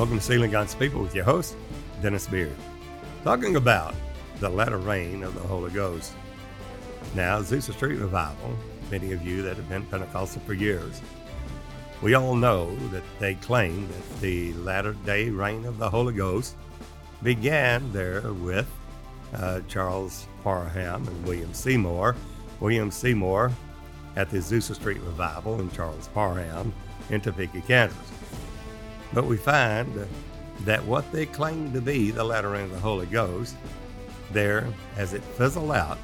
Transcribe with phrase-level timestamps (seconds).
[0.00, 1.58] Welcome to Sealing God's People with your host,
[2.00, 2.56] Dennis Beard.
[3.22, 3.94] Talking about
[4.38, 6.14] the latter rain of the Holy Ghost.
[7.14, 8.56] Now, Azusa Street Revival,
[8.90, 11.02] many of you that have been Pentecostal for years,
[12.00, 16.56] we all know that they claim that the latter day rain of the Holy Ghost
[17.22, 18.70] began there with
[19.34, 22.16] uh, Charles Parham and William Seymour.
[22.60, 23.52] William Seymour
[24.16, 26.72] at the Azusa Street Revival and Charles Parham
[27.10, 28.09] in Topeka, Kansas.
[29.12, 30.06] But we find
[30.64, 33.56] that what they claim to be the latter rain of the Holy Ghost,
[34.32, 35.98] there, as it fizzled out,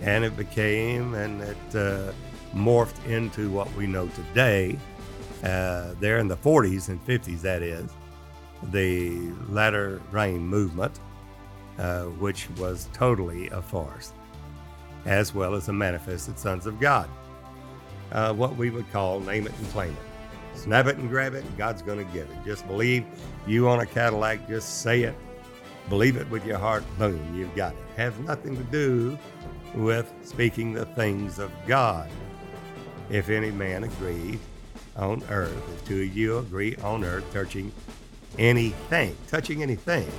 [0.00, 2.12] and it became and it uh,
[2.54, 4.78] morphed into what we know today,
[5.44, 7.90] uh, there in the 40s and 50s, that is,
[8.70, 10.98] the latter rain movement,
[11.78, 14.12] uh, which was totally a farce,
[15.04, 17.08] as well as the manifested sons of God,
[18.12, 20.09] uh, what we would call name it and claim it.
[20.60, 22.36] Snap it and grab it, God's going to give it.
[22.44, 23.06] Just believe
[23.46, 25.14] you own a Cadillac, just say it,
[25.88, 27.78] believe it with your heart, boom, you've got it.
[27.96, 29.18] Has nothing to do
[29.74, 32.10] with speaking the things of God.
[33.08, 34.38] If any man agree
[34.96, 37.72] on earth, if two of you agree on earth touching
[38.38, 40.12] anything, touching anything,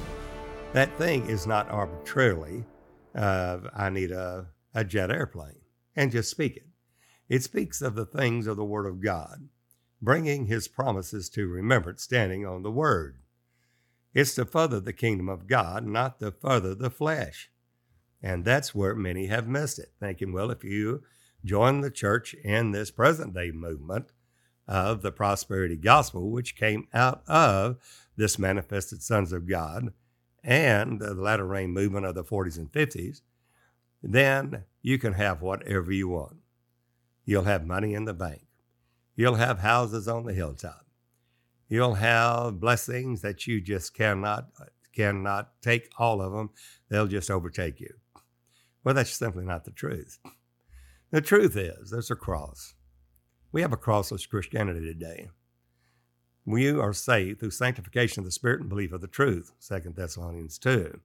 [0.73, 2.65] that thing is not arbitrarily,
[3.13, 5.59] uh, I need a, a jet airplane,
[5.95, 6.65] and just speak it.
[7.29, 9.49] It speaks of the things of the Word of God,
[10.01, 13.17] bringing His promises to remembrance, standing on the Word.
[14.13, 17.49] It's to further the kingdom of God, not to further the flesh.
[18.21, 21.03] And that's where many have missed it, thinking, well, if you
[21.43, 24.11] join the church in this present day movement
[24.67, 27.77] of the prosperity gospel, which came out of
[28.15, 29.93] this manifested sons of God
[30.43, 33.21] and the latter rain movement of the 40s and 50s,
[34.03, 36.37] then you can have whatever you want.
[37.25, 38.41] You'll have money in the bank.
[39.15, 40.85] You'll have houses on the hilltop.
[41.67, 44.49] You'll have blessings that you just cannot
[44.93, 46.49] cannot take all of them.
[46.89, 47.93] They'll just overtake you.
[48.83, 50.19] Well, that's simply not the truth.
[51.11, 52.73] The truth is, there's a cross.
[53.51, 55.29] We have a crossless Christianity today.
[56.45, 60.57] We are saved through sanctification of the Spirit and belief of the truth, 2 Thessalonians
[60.57, 60.99] 2.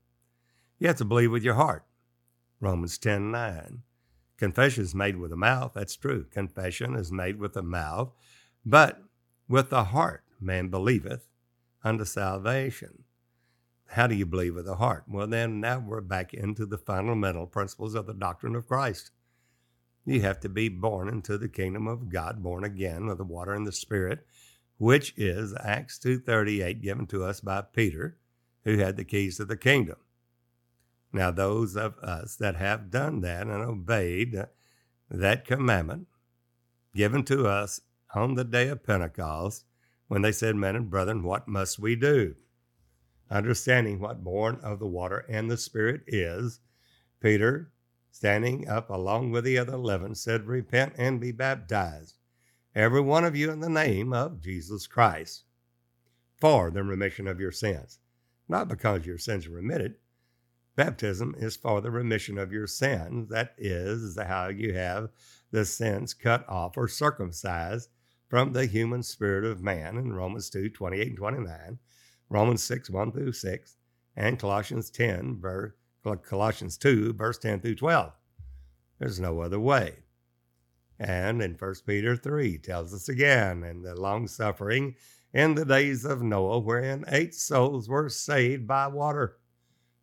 [0.79, 1.85] You have to believe with your heart,
[2.61, 3.83] Romans 10 9.
[4.37, 6.25] Confession is made with the mouth, that's true.
[6.31, 8.13] Confession is made with the mouth,
[8.65, 9.03] but
[9.49, 11.29] with the heart man believeth
[11.83, 13.05] unto salvation.
[13.91, 15.05] How do you believe with the heart?
[15.09, 19.11] Well, then now we're back into the fundamental principles of the doctrine of Christ.
[20.05, 23.55] You have to be born into the kingdom of God, born again of the water
[23.55, 24.27] and the spirit,
[24.79, 28.19] which is Acts 2:38 given to us by Peter,
[28.65, 29.97] who had the keys to the kingdom.
[31.17, 34.45] Now those of us that have done that and obeyed
[35.11, 36.09] that commandment
[36.95, 37.81] given to us
[38.15, 39.65] on the day of Pentecost,
[40.09, 42.37] when they said, Men and brethren, what must we do?
[43.31, 46.61] understanding what born of the water and the Spirit is,
[47.21, 47.73] Peter,
[48.11, 52.15] standing up along with the other eleven, said, Repent and be baptized,
[52.75, 55.45] every one of you in the name of Jesus Christ,
[56.37, 57.99] for the remission of your sins.
[58.49, 59.97] Not because your sins are remitted.
[60.77, 63.29] Baptism is for the remission of your sins.
[63.31, 65.09] That is how you have
[65.51, 67.89] the sins cut off or circumcised
[68.29, 71.79] from the human spirit of man in Romans 2 28 and 29
[72.29, 73.77] Romans 6, 1 through 6,
[74.17, 75.73] and Colossians 10, verse,
[76.23, 78.13] Colossians 2, verse 10 through 12.
[78.99, 79.97] There's no other way.
[80.99, 84.97] And in 1 Peter 3 tells us again, in the long suffering
[85.33, 89.37] in the days of Noah, wherein eight souls were saved by water,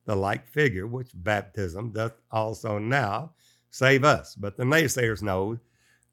[0.06, 3.31] the like figure which baptism doth also now
[3.69, 4.36] save us.
[4.36, 5.59] But the naysayers know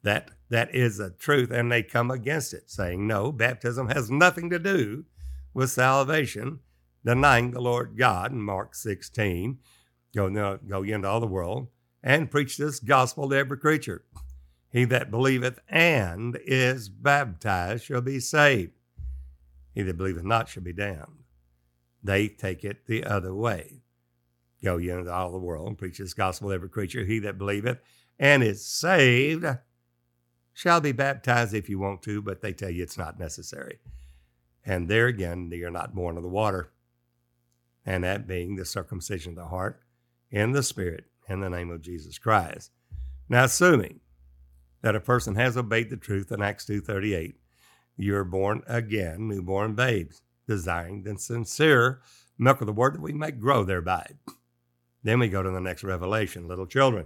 [0.03, 4.49] that that is a truth and they come against it, saying, no, baptism has nothing
[4.49, 5.05] to do
[5.53, 6.59] with salvation,
[7.05, 9.59] denying the Lord God in Mark 16.
[10.15, 11.67] Go, go into all the world
[12.03, 14.03] and preach this gospel to every creature.
[14.71, 18.71] He that believeth and is baptized shall be saved.
[19.73, 21.20] He that believeth not shall be damned.
[22.03, 23.83] They take it the other way.
[24.63, 27.03] Go ye into all the world and preach this gospel to every creature.
[27.03, 27.79] He that believeth
[28.19, 29.45] and is saved
[30.53, 33.79] shall be baptized if you want to, but they tell you it's not necessary.
[34.63, 36.71] And there again, are not born of the water.
[37.85, 39.81] And that being the circumcision of the heart
[40.29, 42.71] in the spirit in the name of Jesus Christ.
[43.27, 44.01] Now, assuming
[44.81, 47.33] that a person has obeyed the truth in Acts 2.38,
[47.97, 50.21] you're born again, newborn babes,
[50.51, 52.01] desiring the sincere
[52.37, 54.05] milk of the word that we may grow thereby.
[55.01, 57.05] Then we go to the next revelation, little children.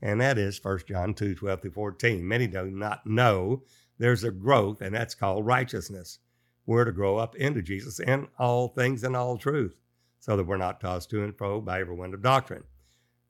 [0.00, 2.26] And that is 1 John 2, 12 through 14.
[2.26, 3.64] Many do not know
[3.98, 6.20] there's a growth, and that's called righteousness
[6.66, 9.80] we're to grow up into Jesus in all things and all truth,
[10.20, 12.62] so that we're not tossed to and fro by every wind of doctrine.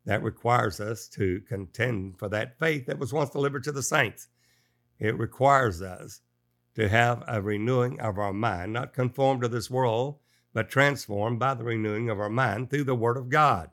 [0.04, 4.28] That requires us to contend for that faith that was once delivered to the saints.
[4.98, 6.20] It requires us
[6.76, 10.18] to have a renewing of our mind, not conformed to this world,
[10.52, 13.70] but transformed by the renewing of our mind through the Word of God.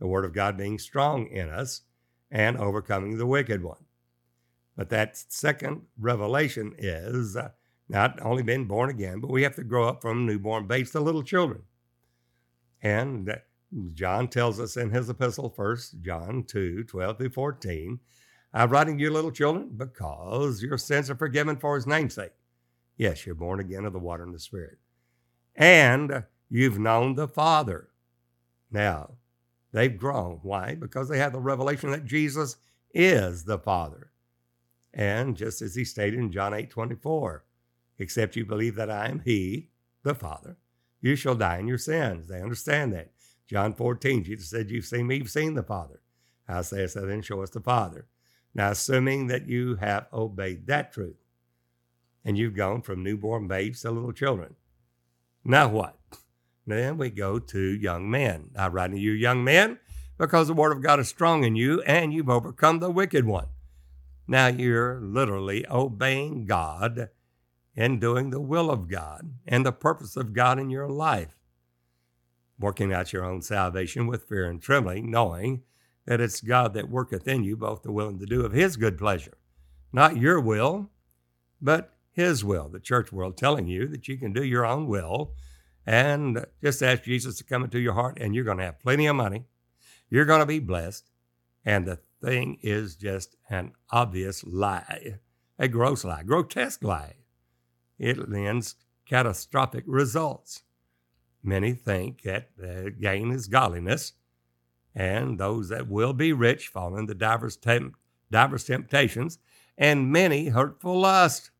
[0.00, 1.82] The Word of God being strong in us
[2.30, 3.84] and overcoming the wicked one.
[4.76, 7.50] But that second revelation is uh,
[7.88, 11.00] not only being born again, but we have to grow up from newborn babes to
[11.00, 11.62] little children.
[12.82, 13.38] And
[13.92, 18.00] John tells us in his epistle, 1 John 2 12 through 14,
[18.52, 22.32] I'm writing you, little children, because your sins are forgiven for his namesake.
[23.00, 24.76] Yes, you're born again of the water and the Spirit.
[25.56, 27.88] And you've known the Father.
[28.70, 29.12] Now,
[29.72, 30.40] they've grown.
[30.42, 30.74] Why?
[30.74, 32.58] Because they have the revelation that Jesus
[32.92, 34.10] is the Father.
[34.92, 37.42] And just as he stated in John 8 24,
[37.98, 39.70] except you believe that I am He,
[40.02, 40.58] the Father,
[41.00, 42.28] you shall die in your sins.
[42.28, 43.12] They understand that.
[43.46, 46.02] John 14, Jesus said, You've seen me, you've seen the Father.
[46.46, 48.08] I say, so then show us the Father.
[48.54, 51.16] Now, assuming that you have obeyed that truth,
[52.24, 54.56] and you've gone from newborn babes to little children.
[55.44, 55.96] Now what?
[56.66, 58.50] Then we go to young men.
[58.56, 59.78] I write to you, young men,
[60.18, 63.46] because the word of God is strong in you and you've overcome the wicked one.
[64.28, 67.08] Now you're literally obeying God
[67.74, 71.36] and doing the will of God and the purpose of God in your life.
[72.58, 75.62] Working out your own salvation with fear and trembling, knowing
[76.06, 78.76] that it's God that worketh in you both the will and the do of his
[78.76, 79.38] good pleasure.
[79.92, 80.90] Not your will,
[81.60, 85.32] but his will, the church world, telling you that you can do your own will
[85.86, 89.06] and just ask Jesus to come into your heart and you're going to have plenty
[89.06, 89.44] of money.
[90.08, 91.08] You're going to be blessed.
[91.64, 95.18] And the thing is just an obvious lie,
[95.58, 97.14] a gross lie, grotesque lie.
[97.98, 98.76] It lends
[99.06, 100.62] catastrophic results.
[101.42, 104.12] Many think that gain is godliness,
[104.94, 107.96] and those that will be rich fall into diverse, temp-
[108.30, 109.38] diverse temptations
[109.80, 111.50] and many hurtful lusts.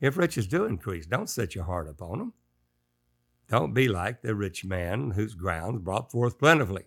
[0.00, 2.32] If riches do increase, don't set your heart upon them.
[3.48, 6.84] Don't be like the rich man whose grounds brought forth plentifully.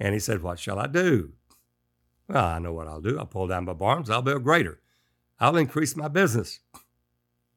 [0.00, 1.32] And he said, What shall I do?
[2.28, 3.18] Well, I know what I'll do.
[3.18, 4.80] I'll pull down my barns, I'll build greater.
[5.38, 6.60] I'll increase my business.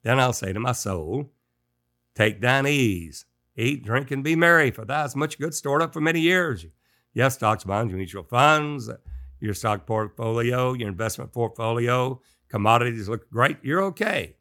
[0.03, 1.31] Then I'll say to my soul,
[2.13, 3.25] Take thine ease,
[3.55, 6.65] eat, drink, and be merry, for thou hast much good stored up for many years.
[7.13, 8.89] Yes, stocks, bonds, mutual funds,
[9.39, 12.21] your stock portfolio, your investment portfolio,
[12.51, 14.35] commodities look great, you're okay.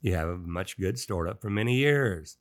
[0.00, 2.38] You have much good stored up for many years.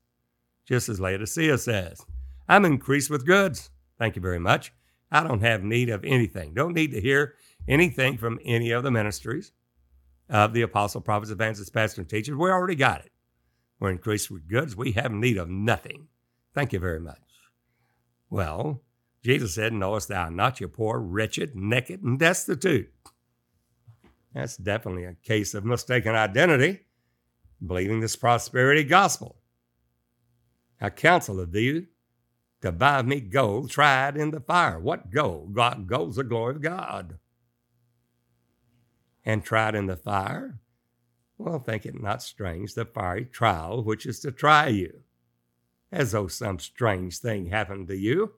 [0.65, 2.03] Just as Laodicea says,
[2.47, 3.69] I'm increased with goods.
[3.99, 4.73] Thank you very much.
[5.11, 6.53] I don't have need of anything.
[6.53, 7.35] Don't need to hear
[7.67, 9.51] anything from any of the ministries
[10.29, 12.35] of the apostle, prophets, evangelists, pastors, and teachers.
[12.35, 13.11] We already got it.
[13.79, 14.75] We're increased with goods.
[14.75, 16.07] We have need of nothing.
[16.53, 17.19] Thank you very much.
[18.29, 18.81] Well,
[19.23, 22.91] Jesus said, Knowest thou not you poor, wretched, naked, and destitute?
[24.35, 26.81] That's definitely a case of mistaken identity,
[27.65, 29.37] believing this prosperity gospel.
[30.81, 31.87] I counsel of thee
[32.59, 34.77] to buy me gold tried in the fire.
[34.77, 35.53] What gold?
[35.53, 37.17] God, gold's the glory of God.
[39.23, 40.59] And tried in the fire?
[41.37, 45.03] Well, think it not strange, the fiery trial which is to try you,
[45.93, 48.33] as though some strange thing happened to you,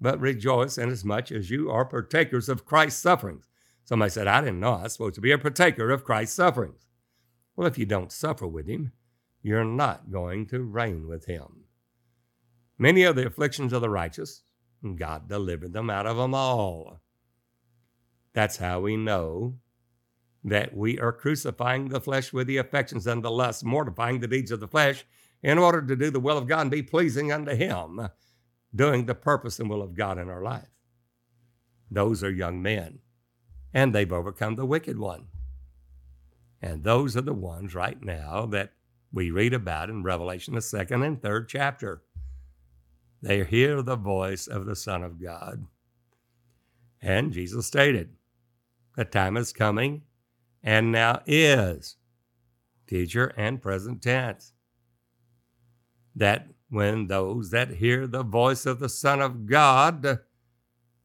[0.00, 3.46] but rejoice inasmuch as you are partakers of Christ's sufferings
[3.84, 6.88] Somebody said, I didn't know I was supposed to be a partaker of Christ's sufferings.
[7.54, 8.92] Well, if you don't suffer with him,
[9.42, 11.64] you're not going to reign with him.
[12.78, 14.42] Many are the afflictions of the righteous,
[14.82, 17.00] and God delivered them out of them all.
[18.32, 19.58] That's how we know
[20.42, 24.50] that we are crucifying the flesh with the affections and the lusts, mortifying the deeds
[24.50, 25.06] of the flesh
[25.42, 28.08] in order to do the will of God and be pleasing unto Him,
[28.74, 30.68] doing the purpose and will of God in our life.
[31.90, 33.00] Those are young men
[33.74, 35.26] and they've overcome the wicked one.
[36.62, 38.72] And those are the ones right now that
[39.12, 42.02] we read about in Revelation, the second and third chapter.
[43.20, 45.66] They hear the voice of the Son of God.
[47.02, 48.14] And Jesus stated,
[48.96, 50.02] The time is coming,
[50.62, 51.96] and now is,
[52.86, 54.52] future and present tense,
[56.14, 60.20] that when those that hear the voice of the Son of God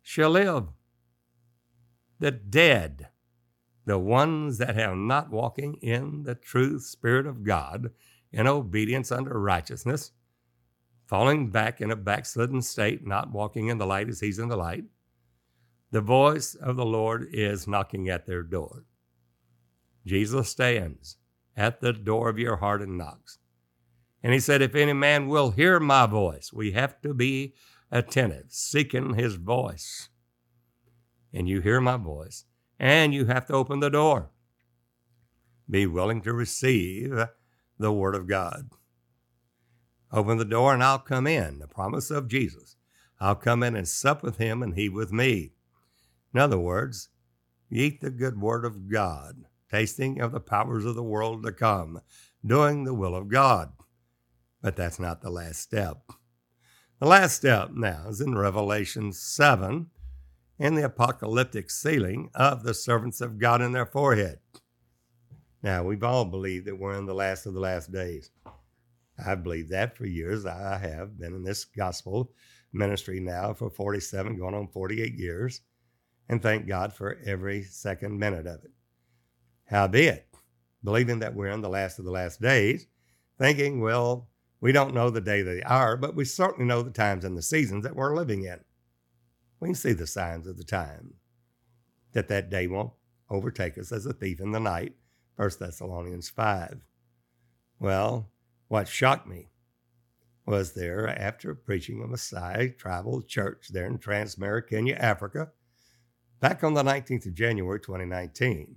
[0.02, 0.68] shall live
[2.20, 3.10] the dead,
[3.86, 7.92] the ones that have not walking in the truth spirit of God,
[8.32, 10.12] in obedience unto righteousness,
[11.08, 14.58] falling back in a backslidden state, not walking in the light as he's in the
[14.58, 14.84] light,
[15.92, 18.86] the voice of the Lord is knocking at their door.
[20.06, 21.18] Jesus stands
[21.58, 23.40] at the door of your heart and knocks.
[24.22, 27.56] And he said, If any man will hear my voice, we have to be
[27.92, 30.09] attentive, seeking his voice.
[31.34, 32.46] And you hear my voice,
[32.80, 34.32] and you have to open the door.
[35.70, 37.14] Be willing to receive
[37.78, 38.70] the Word of God.
[40.12, 41.60] Open the door, and I'll come in.
[41.60, 42.76] The promise of Jesus.
[43.20, 45.52] I'll come in and sup with him, and he with me.
[46.34, 47.10] In other words,
[47.70, 52.02] eat the good Word of God, tasting of the powers of the world to come,
[52.44, 53.74] doing the will of God.
[54.62, 56.02] But that's not the last step.
[57.00, 59.92] The last step now is in Revelation 7
[60.60, 64.40] in the apocalyptic sealing of the servants of God in their forehead.
[65.64, 68.30] Now, we've all believed that we're in the last of the last days.
[69.26, 70.46] I've believed that for years.
[70.46, 72.32] I have been in this gospel
[72.72, 75.62] ministry now for 47, going on 48 years,
[76.28, 78.72] and thank God for every second minute of it.
[79.66, 80.28] Howbeit,
[80.84, 82.88] believing that we're in the last of the last days,
[83.38, 84.30] thinking, well,
[84.62, 87.42] we don't know the day, the hour, but we certainly know the times and the
[87.42, 88.60] seasons that we're living in.
[89.60, 91.16] We can see the signs of the time
[92.14, 92.94] that that day won't
[93.30, 94.94] overtake us as a thief in the night,
[95.36, 96.82] 1 Thessalonians 5.
[97.80, 98.30] Well,
[98.68, 99.50] what shocked me
[100.46, 105.50] was there after preaching a Maasai tribal church there in Transmara, Kenya, Africa,
[106.40, 108.76] back on the 19th of January 2019.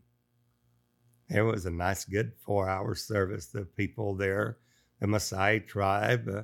[1.28, 3.46] There was a nice, good four hour service.
[3.46, 4.58] The people there
[5.02, 6.42] the Maasai tribe uh,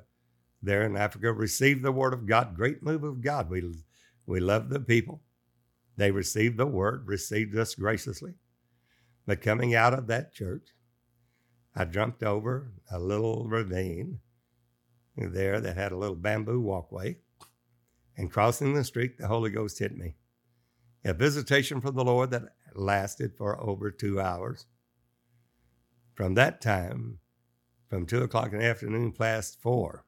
[0.61, 2.57] there in Africa received the word of God.
[2.57, 3.49] Great move of God.
[3.49, 3.63] We,
[4.29, 5.23] we loved the people.
[5.97, 8.35] They received the word, received us graciously.
[9.27, 10.69] But coming out of that church,
[11.75, 14.21] I jumped over a little ravine
[15.17, 17.17] there that had a little bamboo walkway.
[18.17, 20.17] And crossing the street, the Holy Ghost hit me.
[21.05, 22.43] A visitation from the Lord that
[22.75, 24.67] lasted for over two hours.
[26.15, 27.19] From that time,
[27.89, 30.05] from 2 o'clock in the afternoon past 4.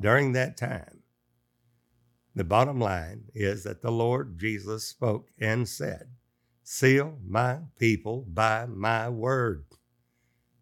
[0.00, 1.01] During that time,
[2.34, 6.08] the bottom line is that the Lord Jesus spoke and said,
[6.62, 9.66] Seal my people by my word,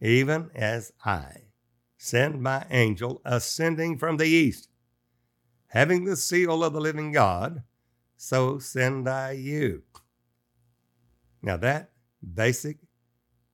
[0.00, 1.42] even as I
[1.96, 4.68] send my angel ascending from the east.
[5.68, 7.62] Having the seal of the living God,
[8.16, 9.82] so send I you.
[11.42, 11.92] Now, that
[12.34, 12.78] basic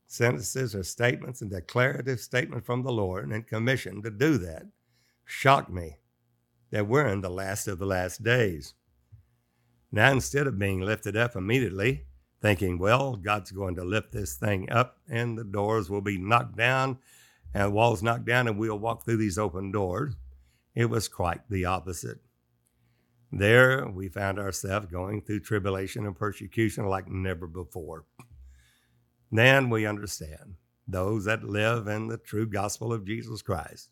[0.07, 4.67] sentences or statements and declarative statement from the Lord and commission to do that
[5.25, 5.97] shocked me
[6.71, 8.75] that we're in the last of the last days.
[9.93, 12.05] Now, instead of being lifted up immediately,
[12.43, 16.57] thinking, well, God's going to lift this thing up and the doors will be knocked
[16.57, 16.99] down
[17.55, 20.15] and walls knocked down and we'll walk through these open doors,
[20.75, 22.19] it was quite the opposite.
[23.33, 28.05] There, we found ourselves going through tribulation and persecution like never before
[29.33, 30.55] then we understand
[30.87, 33.91] those that live in the true gospel of Jesus Christ.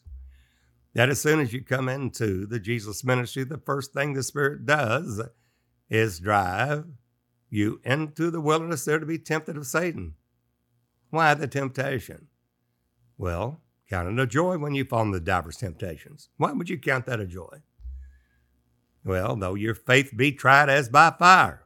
[0.95, 4.65] That as soon as you come into the Jesus ministry, the first thing the Spirit
[4.65, 5.21] does
[5.91, 6.87] is drive
[7.51, 10.15] you into the wilderness there to be tempted of Satan.
[11.11, 12.29] Why the temptation?
[13.19, 16.29] Well, count it a joy when you fall in the diverse temptations.
[16.37, 17.63] Why would you count that a joy?
[19.05, 21.65] Well, though your faith be tried as by fire,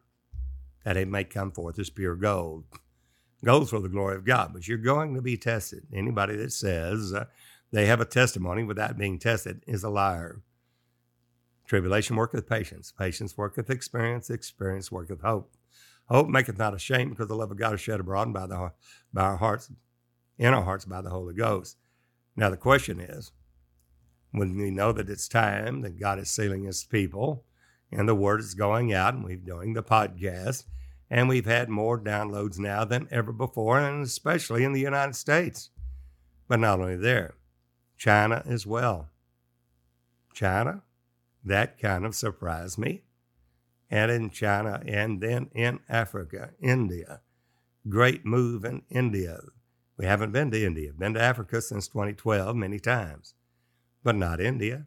[0.85, 2.65] that it may come forth as pure gold
[3.45, 5.87] goes for the glory of God, but you're going to be tested.
[5.93, 7.27] Anybody that says uh,
[7.71, 10.43] they have a testimony without being tested is a liar.
[11.67, 15.53] Tribulation worketh patience, patience worketh experience, experience worketh hope.
[16.07, 18.73] Hope maketh not ashamed, because the love of God is shed abroad by the
[19.13, 19.71] by our hearts,
[20.39, 21.77] in our hearts by the Holy Ghost.
[22.35, 23.33] Now the question is,
[24.31, 27.45] when we know that it's time that God is sealing His people,
[27.93, 30.65] and the word is going out, and we're doing the podcast,
[31.11, 35.69] and we've had more downloads now than ever before, and especially in the United States.
[36.49, 37.35] But not only there,
[37.99, 39.11] China as well.
[40.33, 40.83] China,
[41.45, 43.03] that kind of surprised me.
[43.91, 47.21] And in China, and then in Africa, India.
[47.89, 49.41] Great move in India.
[49.97, 53.35] We haven't been to India, been to Africa since 2012 many times,
[54.05, 54.87] but not India.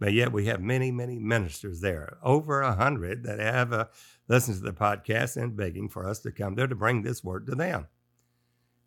[0.00, 3.88] But yet we have many, many ministers there, over a hundred that have uh, a
[4.32, 7.46] listening to the podcast and begging for us to come there to bring this word
[7.46, 7.88] to them.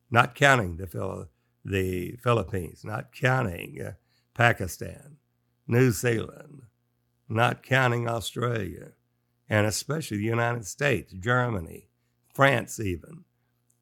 [0.09, 1.27] Not counting the, Phil-
[1.63, 3.91] the Philippines, not counting uh,
[4.33, 5.17] Pakistan,
[5.67, 6.63] New Zealand,
[7.29, 8.91] not counting Australia,
[9.49, 11.89] and especially the United States, Germany,
[12.33, 13.25] France, even.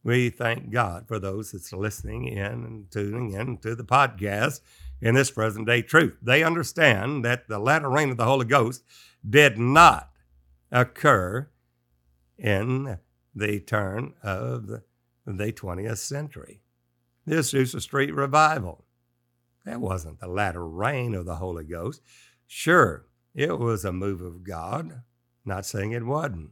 [0.03, 4.61] We thank God for those that's listening in and tuning in to the podcast
[5.01, 6.17] in this present day truth.
[6.21, 8.83] They understand that the latter rain of the Holy Ghost
[9.27, 10.11] did not
[10.71, 11.49] occur
[12.37, 12.99] in
[13.35, 14.67] the turn of
[15.25, 16.61] the 20th century.
[17.29, 18.85] The Azusa Street revival.
[19.63, 22.01] That wasn't the latter rain of the Holy Ghost.
[22.47, 23.05] Sure,
[23.35, 25.03] it was a move of God,
[25.45, 26.51] not saying it wasn't.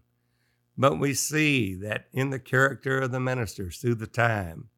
[0.77, 4.69] But we see that in the character of the ministers through the time,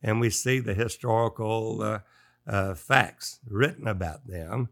[0.00, 1.98] and we see the historical uh,
[2.46, 4.68] uh, facts written about them,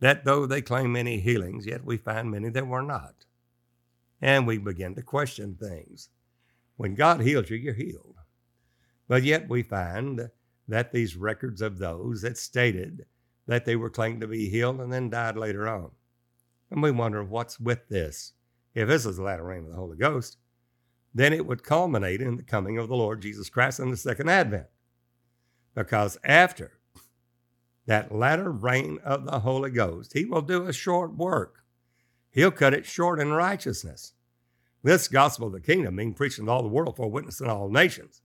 [0.00, 3.26] that though they claim many healings, yet we find many that were not.
[4.22, 6.08] And we begin to question things.
[6.76, 8.15] When God heals you, you're healed.
[9.08, 10.30] But yet we find
[10.68, 13.06] that these records of those that stated
[13.46, 15.92] that they were claimed to be healed and then died later on.
[16.70, 18.32] And we wonder what's with this.
[18.74, 20.38] If this is the latter rain of the Holy Ghost,
[21.14, 24.28] then it would culminate in the coming of the Lord Jesus Christ in the second
[24.28, 24.66] advent.
[25.74, 26.72] Because after
[27.86, 31.62] that latter rain of the Holy Ghost, he will do a short work.
[32.32, 34.12] He'll cut it short in righteousness.
[34.82, 37.70] This gospel of the kingdom being preached in all the world for witness in all
[37.70, 38.20] nations.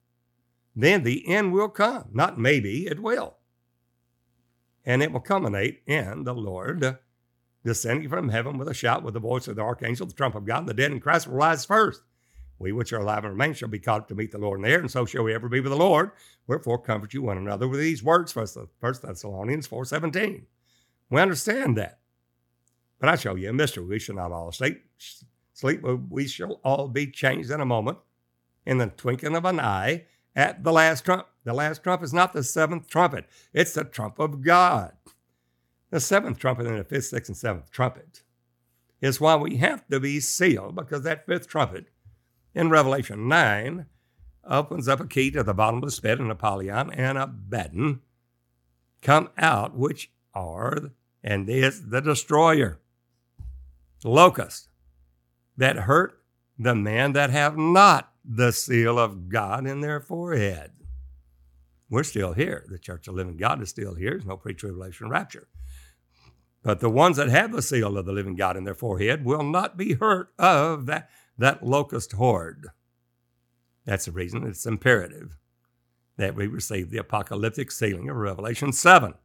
[0.76, 2.06] Then the end will come.
[2.14, 3.38] Not maybe, it will.
[4.86, 6.98] And it will culminate in the Lord
[7.64, 10.46] descending from heaven with a shout, with the voice of the archangel, the trump of
[10.46, 12.02] God, and the dead in Christ will rise first.
[12.58, 14.64] We which are alive and remain shall be caught up to meet the Lord in
[14.64, 16.12] the air, and so shall we ever be with the Lord.
[16.48, 20.44] Wherefore comfort you one another with these words, First Thessalonians 4.17.
[21.10, 22.00] We understand that.
[23.00, 23.86] But I show you a mystery.
[23.86, 24.84] We shall not all sleep,
[25.54, 27.98] sleep, we shall all be changed in a moment,
[28.66, 31.28] in the twinkling of an eye, at the last trump.
[31.44, 34.94] The last trump is not the seventh trumpet, it's the trump of God.
[35.90, 38.24] The seventh trumpet and the fifth, sixth, and seventh trumpet
[39.02, 41.88] is why we have to be sealed, because that fifth trumpet
[42.54, 43.88] in Revelation 9
[44.48, 48.02] opens up a key to the bottomless pit and Apollyon and Abaddon
[49.02, 50.92] come out, which are
[51.24, 52.80] and is the destroyer,
[54.04, 54.70] locust,
[55.58, 56.22] that hurt
[56.58, 60.72] the man that have not the seal of God in their forehead.
[61.90, 62.66] We're still here.
[62.70, 64.12] The Church of Living God is still here.
[64.12, 65.48] There's no pre tribulation rapture.
[66.64, 69.44] But the ones that have the seal of the living God in their forehead will
[69.44, 72.68] not be hurt of that that locust horde.
[73.86, 75.38] That's the reason it's imperative
[76.18, 79.16] that we receive the apocalyptic sealing of Revelation 7.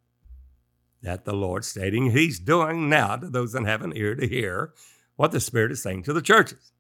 [1.03, 4.73] That the Lord stating He's doing now to those that have ear to hear
[5.17, 6.73] what the Spirit is saying to the churches.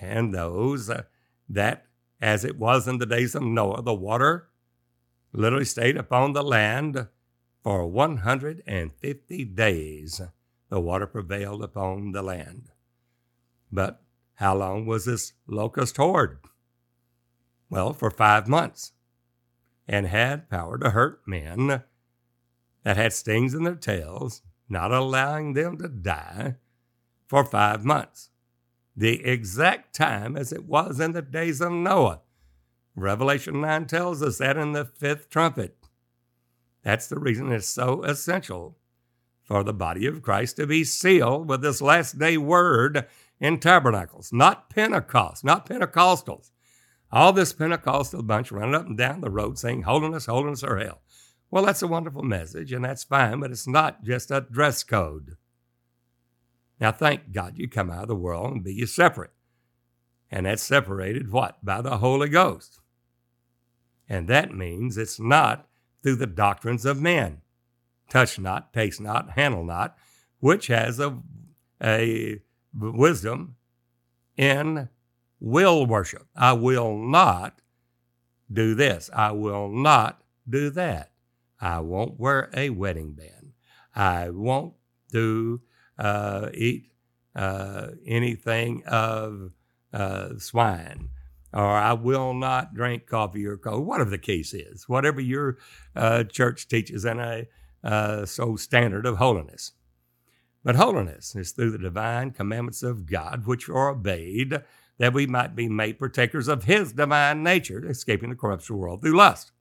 [0.00, 1.02] And those uh,
[1.48, 1.86] that,
[2.20, 4.48] as it was in the days of Noah, the water
[5.32, 7.08] literally stayed upon the land
[7.62, 10.20] for 150 days.
[10.68, 12.70] The water prevailed upon the land.
[13.70, 14.02] But
[14.34, 16.38] how long was this locust horde?
[17.68, 18.92] Well, for five months,
[19.86, 21.82] and had power to hurt men
[22.84, 26.56] that had stings in their tails, not allowing them to die
[27.26, 28.29] for five months.
[29.00, 32.20] The exact time as it was in the days of Noah.
[32.94, 35.74] Revelation 9 tells us that in the fifth trumpet.
[36.82, 38.76] That's the reason it's so essential
[39.42, 43.06] for the body of Christ to be sealed with this last day word
[43.40, 46.50] in tabernacles, not Pentecost, not Pentecostals.
[47.10, 51.00] All this Pentecostal bunch running up and down the road saying, Holiness, holiness, or hell.
[51.50, 55.38] Well, that's a wonderful message, and that's fine, but it's not just a dress code.
[56.80, 59.30] Now, thank God you come out of the world and be you separate.
[60.30, 61.62] And that's separated what?
[61.64, 62.80] By the Holy Ghost.
[64.08, 65.68] And that means it's not
[66.02, 67.42] through the doctrines of men.
[68.08, 69.96] Touch not, taste not, handle not,
[70.40, 71.18] which has a,
[71.82, 72.40] a
[72.74, 73.56] wisdom
[74.36, 74.88] in
[75.38, 76.26] will worship.
[76.34, 77.60] I will not
[78.52, 79.10] do this.
[79.14, 81.12] I will not do that.
[81.60, 83.52] I won't wear a wedding band.
[83.94, 84.74] I won't
[85.12, 85.60] do
[86.54, 86.90] eat
[87.34, 89.52] uh, anything of
[89.92, 91.08] uh, swine,
[91.52, 93.86] or I will not drink coffee or coke.
[93.86, 95.58] Whatever the case is, whatever your
[95.94, 97.46] uh, church teaches in a
[97.82, 99.72] uh, so standard of holiness.
[100.62, 104.62] But holiness is through the divine commandments of God, which are obeyed,
[104.98, 109.16] that we might be made partakers of His divine nature, escaping the corruptible world through
[109.16, 109.52] lust.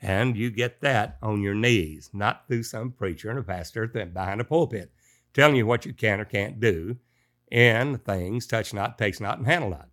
[0.00, 4.40] And you get that on your knees, not through some preacher and a pastor behind
[4.40, 4.92] a pulpit
[5.32, 6.96] telling you what you can or can't do
[7.52, 9.88] and things touch not, taste not, and handle not.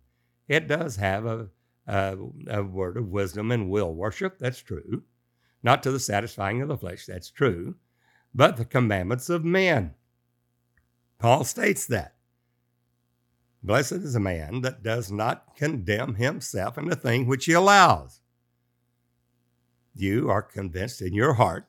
[0.48, 1.48] It does have a,
[1.86, 2.16] a,
[2.48, 5.02] a word of wisdom and will worship, that's true.
[5.62, 7.74] Not to the satisfying of the flesh, that's true
[8.34, 9.94] but the commandments of men.
[11.18, 12.14] Paul states that.
[13.62, 18.20] Blessed is a man that does not condemn himself in the thing which he allows.
[19.98, 21.66] You are convinced in your heart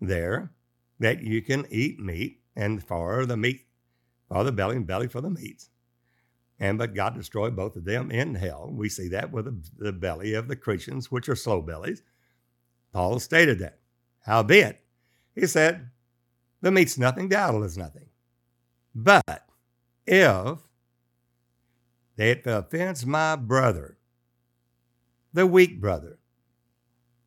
[0.00, 0.52] there
[0.98, 3.66] that you can eat meat, and for the meat,
[4.28, 5.68] for the belly, and belly for the meat.
[6.60, 8.70] And but God destroyed both of them in hell.
[8.72, 9.46] We see that with
[9.78, 12.02] the, belly of the Christians, which are slow bellies.
[12.92, 13.78] Paul stated that.
[14.20, 14.80] Howbeit,
[15.34, 15.90] he said,
[16.60, 18.10] the meat's nothing, the idol is nothing.
[18.94, 19.48] But
[20.06, 20.58] if
[22.16, 23.98] it offends my brother,
[25.32, 26.18] the weak brother,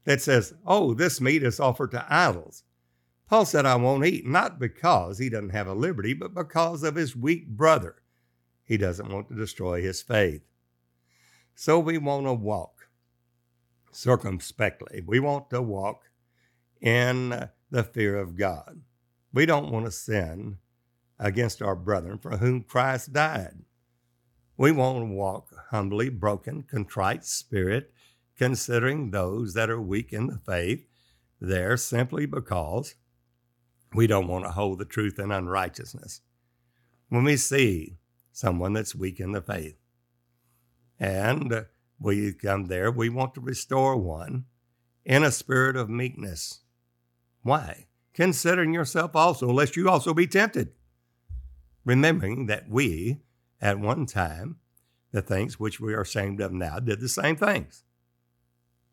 [0.06, 2.64] that says, Oh, this meat is offered to idols.
[3.28, 6.96] Paul said, I won't eat, not because he doesn't have a liberty, but because of
[6.96, 7.96] his weak brother.
[8.64, 10.42] He doesn't want to destroy his faith.
[11.56, 12.90] So we want to walk
[13.92, 15.02] circumspectly.
[15.06, 16.04] We want to walk
[16.82, 18.82] in the fear of God.
[19.34, 20.58] We don't want to sin
[21.18, 23.64] against our brethren for whom Christ died.
[24.58, 27.92] We want to walk humbly, broken, contrite spirit,
[28.38, 30.86] considering those that are weak in the faith
[31.40, 32.96] there simply because
[33.94, 36.22] we don't want to hold the truth in unrighteousness.
[37.10, 37.98] When we see
[38.32, 39.78] someone that's weak in the faith
[41.00, 41.66] and
[42.00, 44.46] we come there, we want to restore one
[45.06, 46.62] in a spirit of meekness.
[47.42, 47.86] Why?
[48.14, 50.72] Considering yourself also, lest you also be tempted.
[51.84, 53.22] Remembering that we,
[53.62, 54.58] at one time,
[55.12, 57.84] the things which we are ashamed of now, did the same things.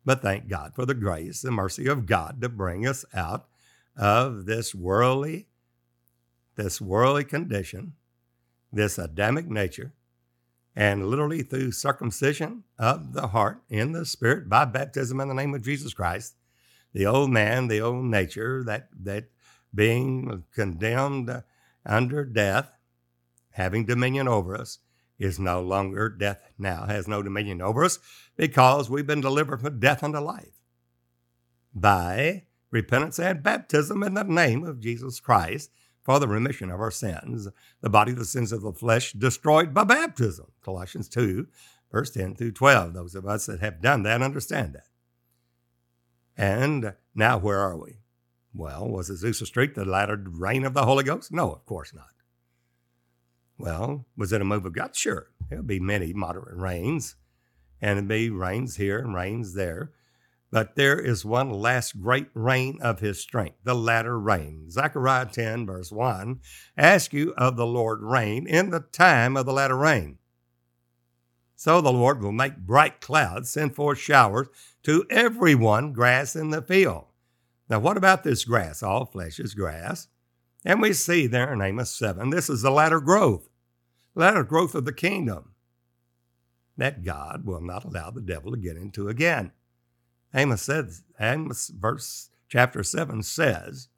[0.05, 3.47] But thank God for the grace and mercy of God to bring us out
[3.95, 5.47] of this worldly,
[6.55, 7.93] this worldly condition,
[8.71, 9.93] this Adamic nature,
[10.75, 15.53] and literally through circumcision of the heart in the spirit by baptism in the name
[15.53, 16.35] of Jesus Christ,
[16.93, 19.25] the old man, the old nature, that that
[19.73, 21.43] being condemned
[21.85, 22.71] under death,
[23.51, 24.79] having dominion over us,
[25.19, 27.99] is no longer death now has no dominion over us
[28.35, 30.59] because we've been delivered from death unto life
[31.73, 35.71] by repentance and baptism in the name of Jesus Christ
[36.03, 37.47] for the remission of our sins,
[37.81, 40.47] the body of the sins of the flesh destroyed by baptism.
[40.61, 41.47] Colossians 2,
[41.91, 42.93] verse 10 through 12.
[42.93, 44.87] Those of us that have done that understand that.
[46.35, 47.99] And now where are we?
[48.53, 51.31] Well, was Azusa Street the latter rain of the Holy Ghost?
[51.31, 52.07] No, of course not.
[53.57, 54.95] Well, was it a move of God?
[54.95, 55.27] Sure.
[55.49, 57.15] There'll be many moderate rains,
[57.81, 59.91] and it'll be rains here and rains there.
[60.51, 64.69] But there is one last great rain of his strength, the latter rain.
[64.69, 66.41] Zechariah 10, verse 1
[66.77, 70.19] Ask you of the Lord rain in the time of the latter rain.
[71.55, 74.47] So the Lord will make bright clouds, send forth showers
[74.83, 77.05] to everyone, grass in the field.
[77.69, 78.83] Now, what about this grass?
[78.83, 80.07] All flesh is grass.
[80.65, 83.49] And we see there in Amos 7, this is the latter growth,
[84.15, 85.53] latter growth of the kingdom
[86.77, 89.51] that God will not allow the devil to get into again.
[90.33, 93.89] Amos says, Amos verse chapter 7 says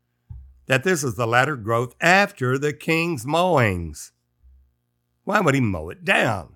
[0.66, 4.12] that this is the latter growth after the king's mowings.
[5.24, 6.56] Why would he mow it down?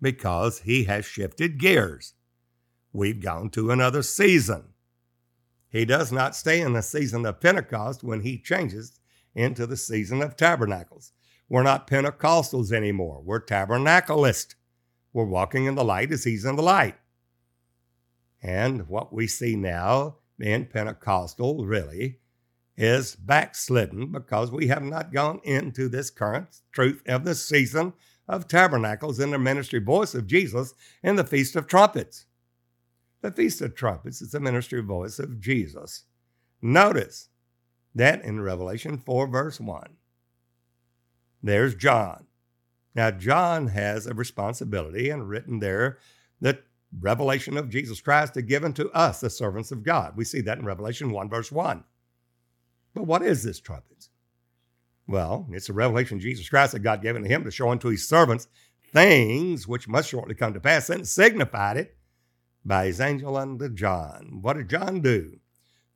[0.00, 2.14] Because he has shifted gears.
[2.92, 4.74] We've gone to another season.
[5.68, 8.97] He does not stay in the season of Pentecost when he changes
[9.34, 11.12] into the season of tabernacles.
[11.48, 13.22] We're not Pentecostals anymore.
[13.24, 14.54] We're tabernacleists.
[15.12, 16.96] We're walking in the light as he's in the light.
[18.42, 22.18] And what we see now in Pentecostal really
[22.76, 27.92] is backslidden because we have not gone into this current truth of the season
[28.28, 32.26] of tabernacles in the ministry voice of Jesus in the Feast of Trumpets.
[33.20, 36.04] The Feast of Trumpets is the ministry voice of Jesus.
[36.62, 37.30] Notice
[37.98, 39.96] that in Revelation 4, verse 1,
[41.42, 42.26] there's John.
[42.94, 45.98] Now, John has a responsibility and written there
[46.40, 46.64] that
[46.98, 50.16] revelation of Jesus Christ is given to us, the servants of God.
[50.16, 51.84] We see that in Revelation 1, verse 1.
[52.94, 54.08] But what is this trumpet?
[55.06, 58.08] Well, it's a revelation Jesus Christ that God gave to him to show unto his
[58.08, 58.48] servants
[58.92, 61.96] things which must shortly come to pass, and signified it
[62.64, 64.38] by his angel unto John.
[64.40, 65.38] What did John do?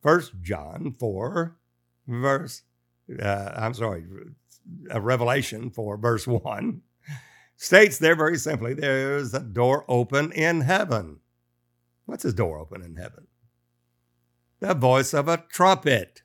[0.03, 1.57] First John 4,
[2.07, 2.63] verse,
[3.21, 4.05] uh, I'm sorry,
[4.91, 6.83] a Revelation for verse 1
[7.57, 11.21] states there very simply there's a door open in heaven.
[12.07, 13.29] What's his door open in heaven?
[14.61, 16.23] The voice of a trumpet.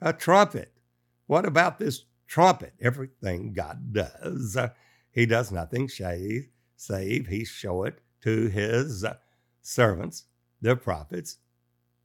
[0.00, 0.72] A trumpet.
[1.26, 2.74] What about this trumpet?
[2.80, 4.70] Everything God does, uh,
[5.10, 9.04] he does nothing save, save he show it to his
[9.62, 10.24] servants,
[10.60, 11.38] the prophets,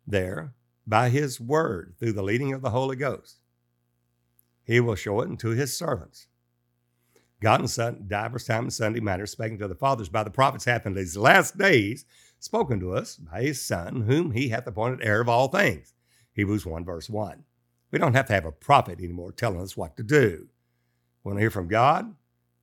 [0.08, 0.54] there
[0.86, 3.40] by his word through the leading of the Holy Ghost.
[4.64, 6.28] He will show it unto his servants.
[7.42, 10.66] God and Son, divers times and Sunday matter, speaking to the fathers by the prophets,
[10.66, 12.06] hath in these last days
[12.40, 15.94] spoken to us by his Son, whom he hath appointed heir of all things.
[16.34, 17.44] Hebrews 1, verse 1.
[17.92, 20.48] We don't have to have a prophet anymore telling us what to do.
[21.24, 22.16] Want to hear from God?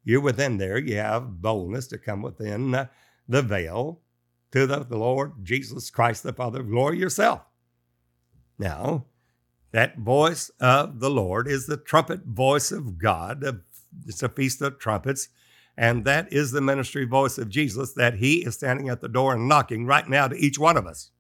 [0.08, 0.78] you're within there.
[0.78, 2.88] You have boldness to come within
[3.28, 4.00] the veil
[4.52, 7.42] to the, the Lord Jesus Christ, the Father of glory yourself.
[8.58, 9.06] Now,
[9.70, 13.62] that voice of the Lord is the trumpet voice of God.
[14.06, 15.28] It's a feast of trumpets.
[15.76, 19.34] And that is the ministry voice of Jesus that he is standing at the door
[19.34, 21.10] and knocking right now to each one of us.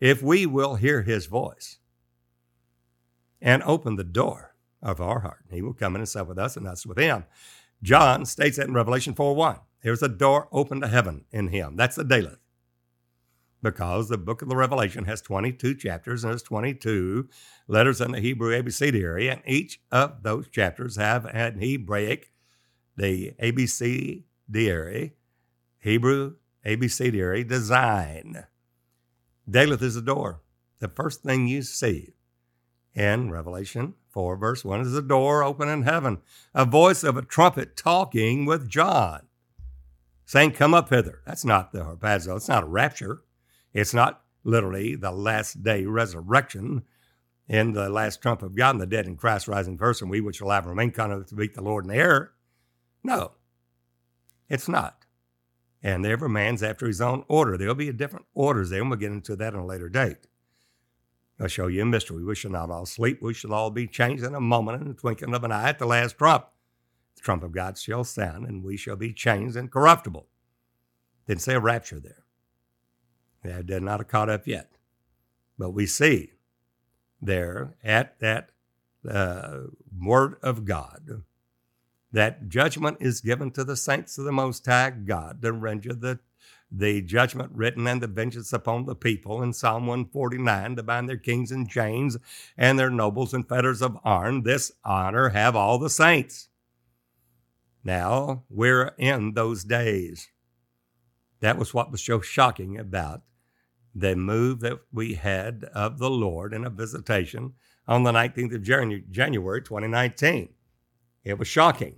[0.00, 1.78] If we will hear his voice
[3.40, 6.56] and open the door of our heart, he will come in and sup with us
[6.56, 7.24] and us with him.
[7.82, 9.56] John states that in Revelation 4 1.
[9.82, 11.76] There's a door open to heaven in him.
[11.76, 12.36] That's the Daleth
[13.62, 17.28] because the book of the Revelation has 22 chapters and there's 22
[17.68, 22.32] letters in the Hebrew abecedary, and each of those chapters have an Hebraic,
[22.96, 25.14] the abecedary,
[25.78, 28.46] Hebrew abecedary design.
[29.48, 30.42] Daleth is the door.
[30.78, 32.14] The first thing you see
[32.94, 36.18] in Revelation 4, verse 1 is a door open in heaven,
[36.54, 39.28] a voice of a trumpet talking with John,
[40.24, 41.20] saying, Come up hither.
[41.26, 43.22] That's not the harpazo, it's not a rapture.
[43.72, 46.82] It's not literally the last day resurrection
[47.48, 50.20] in the last trump of God and the dead in Christ rising first, and we
[50.20, 52.32] which shall have remain kind to meet the Lord in the air.
[53.02, 53.32] No,
[54.48, 55.04] it's not.
[55.82, 57.56] And every man's after his own order.
[57.56, 60.26] There'll be different orders there, and we'll get into that in a later date.
[61.40, 62.22] I'll show you a mystery.
[62.22, 63.22] We shall not all sleep.
[63.22, 65.78] We shall all be changed in a moment, in the twinkling of an eye, at
[65.78, 66.46] the last trump.
[67.16, 70.26] The trump of God shall sound, and we shall be changed and corruptible.
[71.26, 72.19] Didn't say a rapture there.
[73.42, 74.70] They're not caught up yet.
[75.58, 76.32] But we see
[77.20, 78.50] there at that
[79.08, 79.58] uh,
[79.98, 81.22] Word of God
[82.12, 86.18] that judgment is given to the saints of the Most High God to render the,
[86.70, 91.16] the judgment written and the vengeance upon the people in Psalm 149 to bind their
[91.16, 92.16] kings in chains
[92.56, 94.42] and their nobles in fetters of iron.
[94.42, 96.48] This honor have all the saints.
[97.84, 100.28] Now we're in those days.
[101.40, 103.22] That was what was so shocking about
[103.94, 107.54] the move that we had of the Lord in a visitation
[107.88, 110.50] on the 19th of January 2019.
[111.24, 111.96] It was shocking.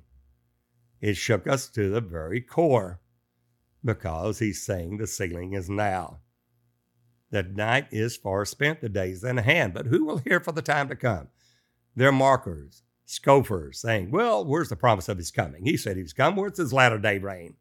[1.01, 3.01] It shook us to the very core
[3.85, 6.21] because he's saying the sealing is now.
[7.31, 10.63] The night is far spent, the days in hand, but who will hear for the
[10.63, 11.29] time to come?
[11.97, 15.65] They're markers, scoffers, saying, Well, where's the promise of his coming?
[15.65, 16.37] He said he's come.
[16.37, 17.57] Where's his latter day reign?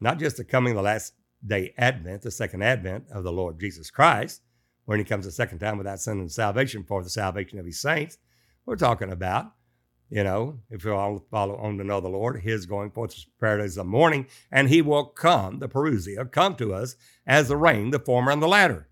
[0.00, 1.14] Not just the coming the last
[1.44, 4.42] day Advent, the second Advent of the Lord Jesus Christ,
[4.84, 7.80] when he comes a second time without sin and salvation for the salvation of his
[7.80, 8.18] saints.
[8.66, 9.52] We're talking about,
[10.10, 13.24] you know, if you all follow on to know the Lord, his going forth is
[13.24, 17.56] to paradise the morning, and he will come, the Parousia, come to us as the
[17.56, 18.88] rain, the former and the latter.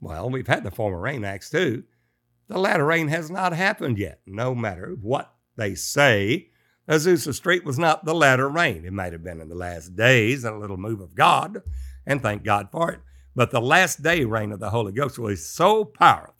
[0.00, 1.82] Well, we've had the former rain, Acts 2.
[2.48, 6.50] The latter rain has not happened yet, no matter what they say
[6.88, 8.84] Azusa Street was not the latter rain.
[8.84, 11.62] It might have been in the last days, and a little move of God,
[12.06, 13.00] and thank God for it.
[13.34, 16.34] But the last day rain of the Holy Ghost was so powerful,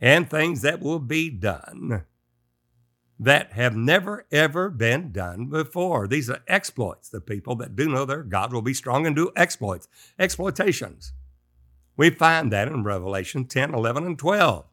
[0.00, 2.04] and things that will be done
[3.18, 6.08] that have never, ever been done before.
[6.08, 7.10] These are exploits.
[7.10, 9.86] The people that do know their God will be strong and do exploits,
[10.18, 11.12] exploitations.
[11.98, 14.64] We find that in Revelation 10, 11, and 12.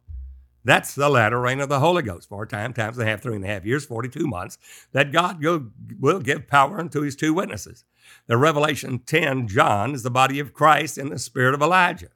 [0.68, 2.28] That's the latter rain of the Holy Ghost.
[2.28, 4.58] Four time, times and a half, three and a half years, 42 months,
[4.92, 7.86] that God will give power unto his two witnesses.
[8.26, 12.10] The Revelation 10, John is the body of Christ in the spirit of Elijah.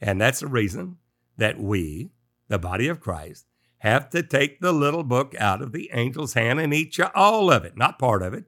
[0.00, 0.96] And that's the reason
[1.36, 2.10] that we,
[2.48, 3.46] the body of Christ,
[3.78, 7.52] have to take the little book out of the angel's hand and eat you all
[7.52, 8.46] of it, not part of it,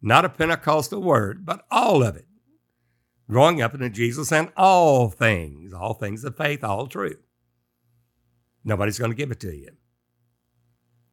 [0.00, 2.26] not a Pentecostal word, but all of it.
[3.28, 7.18] Growing up into Jesus and all things, all things of faith, all truth.
[8.64, 9.70] Nobody's going to give it to you.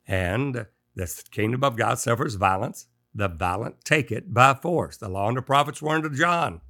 [0.07, 2.87] And the kingdom of God suffers violence.
[3.13, 4.97] The violent take it by force.
[4.97, 6.61] The law and the prophets were unto John.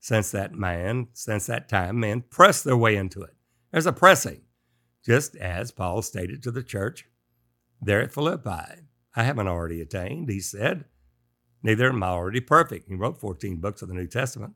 [0.00, 3.34] Since that man, since that time, men press their way into it.
[3.72, 4.42] There's a pressing,
[5.04, 7.06] just as Paul stated to the church
[7.80, 8.82] there at Philippi.
[9.16, 10.84] I haven't already attained, he said.
[11.62, 12.88] Neither am I already perfect.
[12.88, 14.54] He wrote 14 books of the New Testament.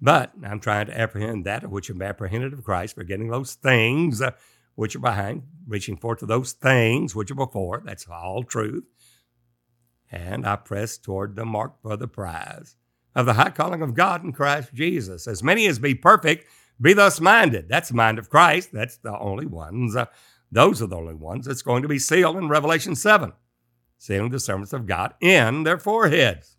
[0.00, 4.20] But I'm trying to apprehend that of which am apprehended of Christ, forgetting those things
[4.20, 4.32] uh,
[4.74, 7.82] which are behind, reaching forth to those things which are before.
[7.84, 8.84] That's all truth.
[10.10, 12.76] And I press toward the mark for the prize
[13.14, 15.26] of the high calling of God in Christ Jesus.
[15.26, 16.46] As many as be perfect,
[16.80, 17.68] be thus minded.
[17.68, 18.70] That's the mind of Christ.
[18.72, 19.96] That's the only ones.
[19.96, 20.06] Uh,
[20.52, 23.32] those are the only ones that's going to be sealed in Revelation 7,
[23.98, 26.55] sealing the servants of God in their foreheads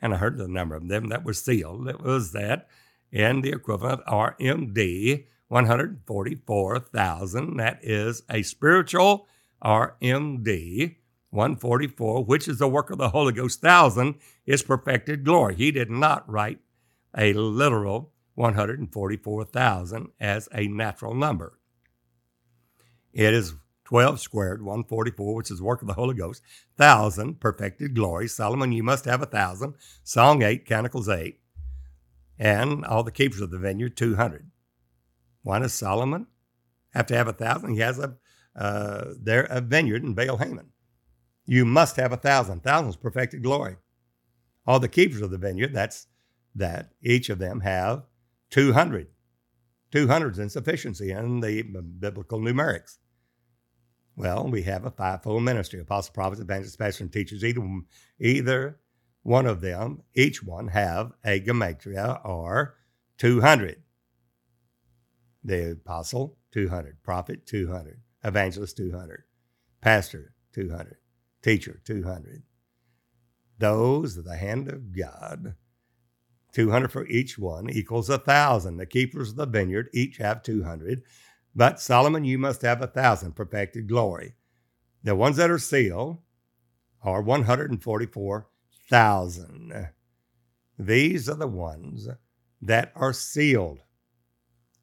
[0.00, 1.88] and I heard the number of them that were sealed.
[1.88, 2.68] It was that
[3.12, 7.56] in the equivalent RMD 144,000.
[7.56, 9.26] That is a spiritual
[9.62, 10.96] RMD
[11.30, 15.56] 144, which is the work of the Holy Ghost, thousand is perfected glory.
[15.56, 16.60] He did not write
[17.16, 21.58] a literal 144,000 as a natural number.
[23.12, 23.54] It is
[23.90, 26.44] 12 squared, 144, which is work of the Holy Ghost,
[26.78, 28.28] thousand, perfected glory.
[28.28, 29.74] Solomon, you must have a thousand.
[30.04, 31.40] Song 8, Canticles 8.
[32.38, 34.48] And all the keepers of the vineyard, 200.
[35.42, 36.28] Why does Solomon
[36.90, 37.74] have to have a thousand?
[37.74, 38.14] He has a
[38.54, 40.68] uh, there a vineyard in Baal Haman.
[41.44, 42.62] You must have a thousand.
[42.62, 43.76] Thousands perfected glory.
[44.68, 46.06] All the keepers of the vineyard, that's
[46.54, 48.04] that each of them have
[48.50, 49.08] 200.
[49.90, 52.98] 200 is insufficiency in the biblical numerics.
[54.20, 57.42] Well, we have a fivefold ministry apostle, prophets, evangelists, pastors, and teachers.
[57.42, 57.62] Either,
[58.18, 58.78] either
[59.22, 62.74] one of them, each one have a gematria or
[63.16, 63.82] 200.
[65.42, 67.02] The apostle, 200.
[67.02, 68.02] Prophet, 200.
[68.22, 69.22] Evangelist, 200.
[69.80, 70.98] Pastor, 200.
[71.40, 72.42] Teacher, 200.
[73.56, 75.54] Those of the hand of God,
[76.52, 78.76] 200 for each one equals a thousand.
[78.76, 81.04] The keepers of the vineyard each have 200.
[81.54, 84.36] But Solomon, you must have a thousand perfected glory.
[85.02, 86.18] The ones that are sealed
[87.02, 89.88] are 144,000.
[90.78, 92.08] These are the ones
[92.62, 93.80] that are sealed.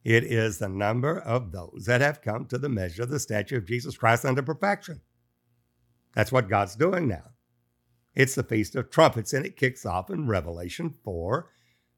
[0.04, 3.58] It is the number of those that have come to the measure of the stature
[3.58, 5.02] of Jesus Christ unto perfection.
[6.16, 7.32] That's what God's doing now.
[8.16, 11.52] It's the Feast of Trumpets, and it kicks off in Revelation 4,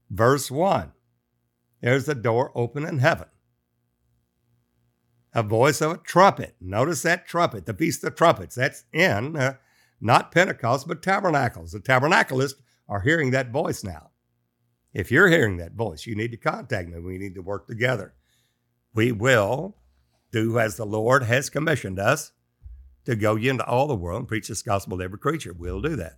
[0.09, 0.91] verse 1.
[1.81, 3.27] There's the door open in heaven
[5.33, 6.55] a voice of a trumpet.
[6.59, 8.55] Notice that trumpet, the Feast of Trumpets.
[8.55, 9.55] That's in uh,
[10.01, 11.71] not Pentecost, but tabernacles.
[11.71, 12.55] The tabernacleists
[12.87, 14.09] are hearing that voice now.
[14.93, 16.99] If you're hearing that voice, you need to contact me.
[16.99, 18.13] We need to work together.
[18.93, 19.75] We will
[20.31, 22.31] do as the Lord has commissioned us
[23.05, 25.53] to go into all the world and preach this gospel to every creature.
[25.53, 26.17] We'll do that.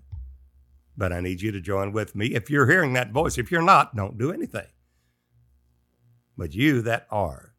[0.98, 2.28] But I need you to join with me.
[2.28, 4.68] If you're hearing that voice, if you're not, don't do anything.
[6.38, 7.51] But you that are,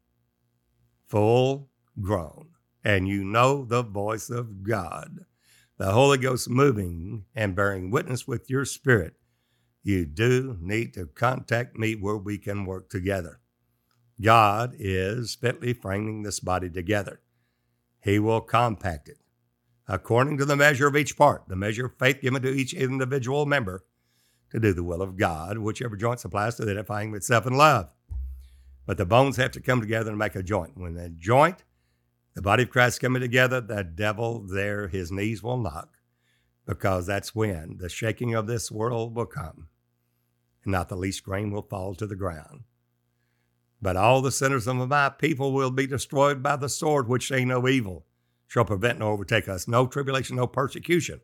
[1.13, 1.69] full
[2.01, 2.47] grown,
[2.83, 5.19] and you know the voice of God,
[5.77, 9.13] the Holy Ghost moving and bearing witness with your spirit,
[9.83, 13.39] you do need to contact me where we can work together.
[14.19, 17.21] God is fitly framing this body together.
[18.01, 19.19] He will compact it
[19.87, 23.45] according to the measure of each part, the measure of faith given to each individual
[23.45, 23.85] member
[24.49, 27.89] to do the will of God, whichever joint supplies to edifying itself in love.
[28.85, 30.77] But the bones have to come together and make a joint.
[30.77, 31.63] When the joint,
[32.35, 35.97] the body of Christ coming together, the devil there, his knees will knock
[36.65, 39.67] because that's when the shaking of this world will come
[40.63, 42.63] and not the least grain will fall to the ground.
[43.81, 47.43] But all the sinners of my people will be destroyed by the sword, which they
[47.43, 48.05] know evil
[48.47, 49.67] shall prevent nor overtake us.
[49.67, 51.19] No tribulation, no persecution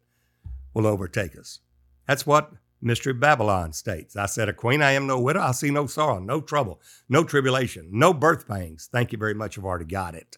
[0.73, 1.59] will overtake us.
[2.05, 4.15] That's what Mystery Babylon states.
[4.15, 5.41] I said, A queen, I am no widow.
[5.41, 8.89] I see no sorrow, no trouble, no tribulation, no birth pangs.
[8.91, 9.57] Thank you very much.
[9.57, 10.37] I've already got it.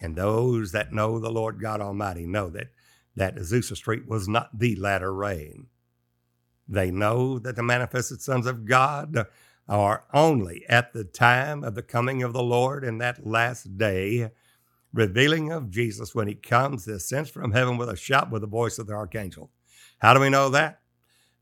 [0.00, 2.68] And those that know the Lord God Almighty know that,
[3.16, 5.66] that Azusa Street was not the latter rain.
[6.68, 9.26] They know that the manifested sons of God
[9.68, 14.30] are only at the time of the coming of the Lord in that last day,
[14.92, 18.78] revealing of Jesus when he comes, descends from heaven with a shout with the voice
[18.78, 19.50] of the archangel.
[19.98, 20.80] How do we know that?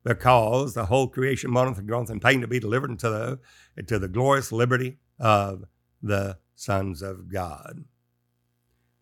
[0.07, 3.41] Because the whole creation moaneth and groaneth and pain to be delivered into the,
[3.77, 5.65] into the glorious liberty of
[6.01, 7.85] the sons of God.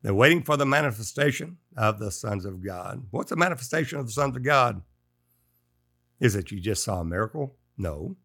[0.01, 3.03] They're waiting for the manifestation of the sons of God.
[3.11, 4.81] What's the manifestation of the sons of God?
[6.21, 7.55] Is it you just saw a miracle?
[7.77, 8.17] No.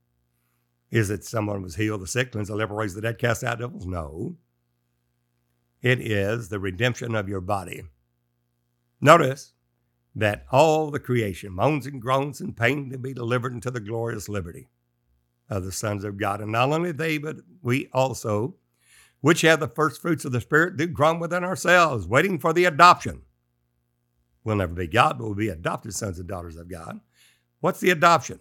[0.89, 3.59] Is it someone was healed, the sick, cleansed the leper, raised the dead, cast out
[3.59, 3.85] devils?
[3.85, 4.37] No.
[5.81, 7.83] It is the redemption of your body.
[9.01, 9.51] Notice
[10.15, 14.27] that all the creation moans and groans in pain to be delivered into the glorious
[14.27, 14.67] liberty
[15.49, 16.41] of the sons of God.
[16.41, 18.55] And not only they, but we also,
[19.21, 22.65] which have the first fruits of the Spirit, do groan within ourselves, waiting for the
[22.65, 23.21] adoption.
[24.43, 26.99] We'll never be God, but we'll be adopted sons and daughters of God.
[27.59, 28.39] What's the adoption?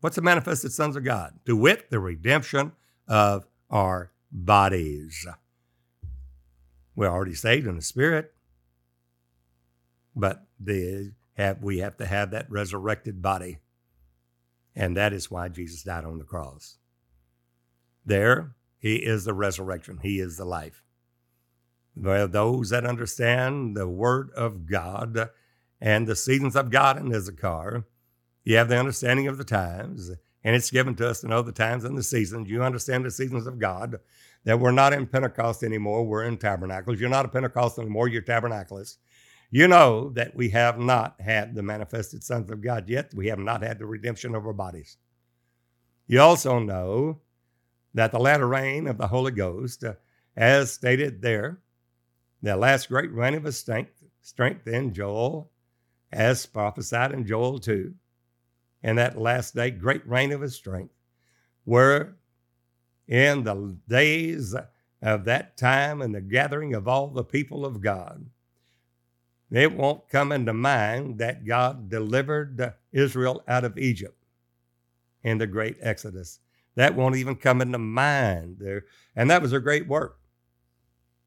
[0.00, 1.38] What's the manifested sons of God?
[1.46, 2.72] To wit, the redemption
[3.06, 5.26] of our bodies.
[6.94, 8.32] We're already saved in the Spirit,
[10.16, 13.58] but the have we have to have that resurrected body.
[14.76, 16.76] And that is why Jesus died on the cross.
[18.04, 20.82] There, he is the resurrection, he is the life.
[21.96, 25.30] Well, those that understand the word of God
[25.80, 27.84] and the seasons of God in Issachar,
[28.44, 30.10] you have the understanding of the times,
[30.42, 32.48] and it's given to us to know the times and the seasons.
[32.48, 33.98] You understand the seasons of God.
[34.44, 36.98] that we're not in Pentecost anymore, we're in tabernacles.
[36.98, 38.96] You're not a Pentecost anymore, you're tabernacleists.
[39.52, 43.12] You know that we have not had the manifested sons of God yet.
[43.12, 44.96] We have not had the redemption of our bodies.
[46.06, 47.20] You also know
[47.94, 49.94] that the latter rain of the Holy Ghost, uh,
[50.36, 51.58] as stated there,
[52.42, 55.50] the last great reign of his strength, strength in Joel,
[56.12, 57.92] as prophesied in Joel 2,
[58.82, 60.94] and that last day, great reign of his strength,
[61.66, 62.14] were
[63.08, 64.54] in the days
[65.02, 68.24] of that time and the gathering of all the people of God.
[69.50, 74.16] It won't come into mind that God delivered Israel out of Egypt
[75.24, 76.38] in the great Exodus.
[76.76, 78.84] That won't even come into mind there.
[79.16, 80.18] And that was a great work.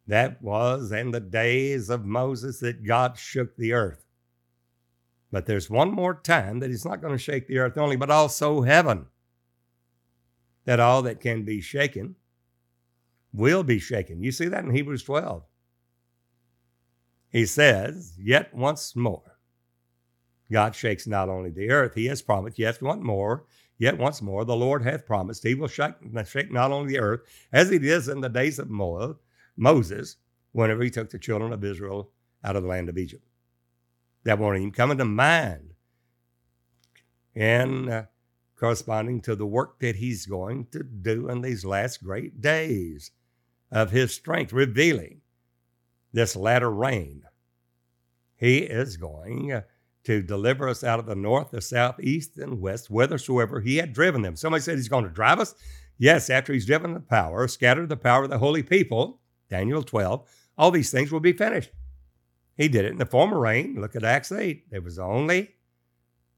[0.08, 4.06] That was in the days of Moses that God shook the earth.
[5.32, 8.10] But there's one more time that he's not going to shake the earth only, but
[8.10, 9.08] also heaven.
[10.66, 12.16] That all that can be shaken
[13.34, 14.24] will be shaken.
[14.24, 15.44] You see that in Hebrews 12.
[17.34, 19.40] He says, Yet once more.
[20.52, 23.46] God shakes not only the earth, he has promised, yet once more,
[23.80, 25.96] yet once more, the Lord hath promised, he will shake,
[26.28, 27.22] shake not only the earth,
[27.52, 29.18] as he did in the days of Moab,
[29.58, 30.18] Moses
[30.52, 32.12] whenever he took the children of Israel
[32.44, 33.26] out of the land of Egypt.
[34.26, 35.74] That won't even come into mind.
[37.36, 38.04] And uh,
[38.56, 43.10] corresponding to the work that he's going to do in these last great days
[43.72, 45.22] of his strength, revealing
[46.14, 47.24] this latter rain.
[48.36, 49.64] He is going
[50.04, 53.94] to deliver us out of the north, the south, east, and west, whithersoever he had
[53.94, 54.36] driven them.
[54.36, 55.56] Somebody said he's going to drive us.
[55.98, 60.28] Yes, after he's driven the power, scattered the power of the holy people, Daniel 12,
[60.58, 61.72] all these things will be finished.
[62.56, 63.80] He did it in the former reign.
[63.80, 64.70] Look at Acts 8.
[64.70, 65.56] There was only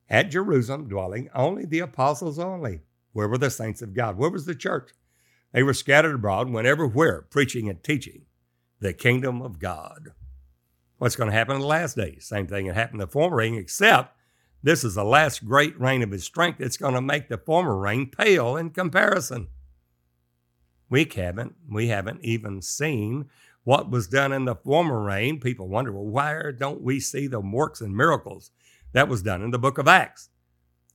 [0.10, 2.82] at Jerusalem dwelling only the apostles only.
[3.12, 4.18] Where were the saints of God?
[4.18, 4.92] Where was the church?
[5.52, 8.26] They were scattered abroad, went everywhere, preaching and teaching
[8.86, 10.12] the kingdom of God.
[11.00, 12.26] What's going to happen in the last days?
[12.26, 14.16] Same thing that happened in the former reign, except
[14.62, 16.62] this is the last great reign of his strength.
[16.62, 19.48] It's going to make the former reign pale in comparison.
[20.88, 23.26] We haven't, we haven't even seen
[23.64, 25.40] what was done in the former reign.
[25.40, 28.52] People wonder, well, why don't we see the works and miracles
[28.94, 30.30] that was done in the book of Acts?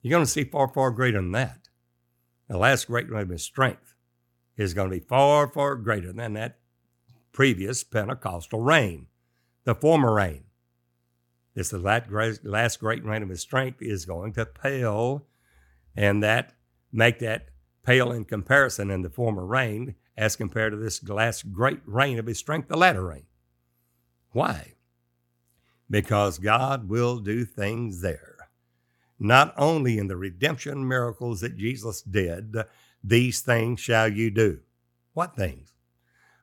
[0.00, 1.68] You're going to see far, far greater than that.
[2.48, 3.94] The last great reign of his strength
[4.56, 6.59] is going to be far, far greater than that
[7.32, 9.06] previous Pentecostal reign,
[9.64, 10.44] the former reign.
[11.54, 15.26] This last great reign of his strength is going to pale,
[15.96, 16.54] and that
[16.92, 17.48] make that
[17.84, 22.26] pale in comparison in the former reign as compared to this last great reign of
[22.26, 23.26] his strength, the latter rain.
[24.32, 24.74] Why?
[25.88, 28.36] Because God will do things there.
[29.18, 32.56] Not only in the redemption miracles that Jesus did,
[33.02, 34.60] these things shall you do.
[35.14, 35.72] What things?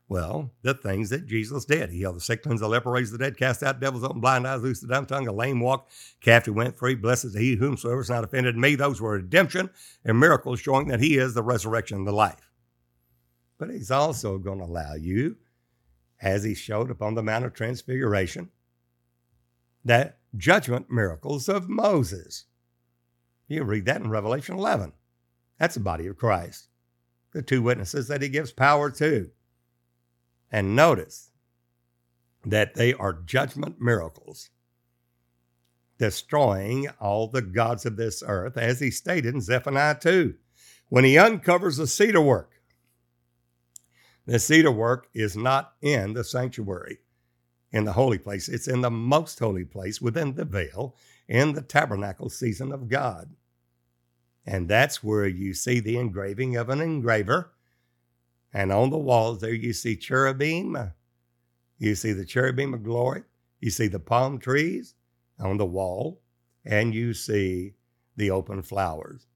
[0.10, 1.90] Well, the things that Jesus did.
[1.90, 4.48] He healed the sick, cleansed the leper, raised the dead, cast out devils, opened blind
[4.48, 5.90] eyes, loosed the dumb tongue, a lame walk,
[6.22, 6.96] captive went free.
[6.96, 8.76] Blessed is he whomsoever is not offended me.
[8.76, 9.70] Those were redemption
[10.06, 12.50] and miracles showing that he is the resurrection and the life.
[13.58, 15.36] But he's also going to allow you,
[16.22, 18.50] as he showed upon the Mount of Transfiguration,
[19.84, 22.46] that judgment miracles of Moses.
[23.50, 24.94] You read that in Revelation 11.
[25.60, 26.68] That's the body of Christ.
[27.34, 29.32] The two witnesses that he gives power to.
[30.52, 31.32] And notice
[32.46, 34.50] that they are judgment miracles,
[35.98, 40.36] destroying all the gods of this earth, as he stated in Zephaniah 2,
[40.90, 42.52] when he uncovers the cedar work.
[44.26, 47.00] The cedar work is not in the sanctuary,
[47.72, 48.48] in the holy place.
[48.48, 50.96] It's in the most holy place within the veil,
[51.28, 53.36] in the tabernacle season of God.
[54.46, 57.52] And that's where you see the engraving of an engraver
[58.54, 60.78] and on the walls there, you see cherubim.
[61.78, 63.24] You see the cherubim of glory.
[63.60, 64.96] You see the palm trees
[65.40, 66.22] on the wall.
[66.66, 67.74] And you see
[68.16, 69.28] the open flowers.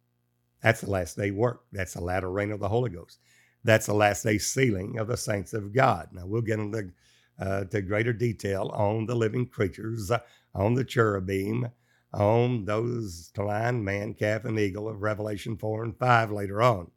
[0.61, 1.63] That's the last day work.
[1.71, 3.19] That's the latter rain of the Holy Ghost.
[3.63, 6.09] That's the last day sealing of the saints of God.
[6.11, 6.91] Now, we'll get into
[7.39, 10.19] uh, to greater detail on the living creatures, uh,
[10.53, 11.69] on the cherubim,
[12.13, 16.91] on those lion, man, calf, and eagle of Revelation 4 and 5 later on.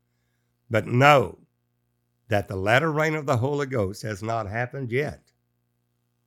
[0.71, 1.39] But know
[2.35, 5.31] that the latter rain of the Holy Ghost has not happened yet.